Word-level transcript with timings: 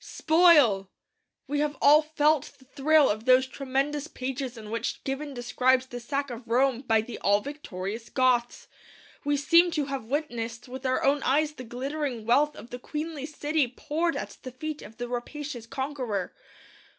Spoil! 0.03 0.89
We 1.45 1.59
have 1.59 1.77
all 1.79 2.01
felt 2.01 2.53
the 2.57 2.65
thrill 2.65 3.07
of 3.07 3.25
those 3.25 3.45
tremendous 3.45 4.07
pages 4.07 4.57
in 4.57 4.71
which 4.71 5.03
Gibbon 5.03 5.35
describes 5.35 5.85
the 5.85 5.99
sack 5.99 6.31
of 6.31 6.47
Rome 6.47 6.81
by 6.81 7.01
the 7.01 7.19
all 7.19 7.39
victorious 7.39 8.09
Goths. 8.09 8.67
We 9.23 9.37
seem 9.37 9.69
to 9.69 9.85
have 9.85 10.05
witnessed 10.05 10.67
with 10.67 10.87
our 10.87 11.03
own 11.03 11.21
eyes 11.21 11.51
the 11.53 11.63
glittering 11.63 12.25
wealth 12.25 12.55
of 12.55 12.71
the 12.71 12.79
queenly 12.79 13.27
city 13.27 13.67
poured 13.67 14.15
at 14.15 14.39
the 14.41 14.49
feet 14.51 14.81
of 14.81 14.97
the 14.97 15.07
rapacious 15.07 15.67
conqueror. 15.67 16.33